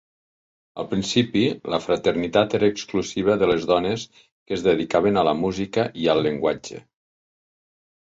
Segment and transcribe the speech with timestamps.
[0.83, 1.43] Al principi,
[1.73, 6.27] la fraternitat era exclusiva de les dones que es dedicaven a la música i el
[6.29, 6.87] llenguatge.